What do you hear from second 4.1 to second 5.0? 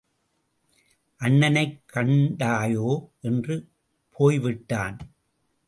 போய்விட்டான்.